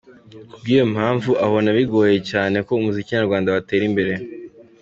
[0.51, 4.13] Kubw’iyo mpamvu abona bigoye cyane ko umuziki nyarwanda watera imbere.